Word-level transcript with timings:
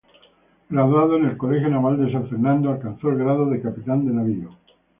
Graduado 0.67 1.15
en 1.17 1.37
Colegio 1.37 1.69
Naval 1.69 2.03
de 2.03 2.11
San 2.11 2.27
Fernando 2.27 2.71
alcanzó 2.71 3.09
el 3.11 3.17
grado 3.19 3.45
de 3.45 3.61
capitán 3.61 4.03
de 4.07 4.11
navío. 4.13 4.49